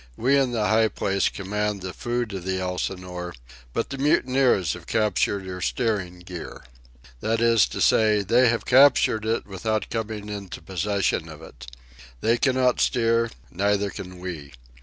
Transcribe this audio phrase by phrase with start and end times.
[0.17, 3.35] We in the high place command the food of the Elsinore,
[3.71, 6.63] but the mutineers have captured her steering gear.
[7.19, 11.67] That is to say, they have captured it without coming into possession of it.
[12.19, 14.53] They cannot steer, neither can we.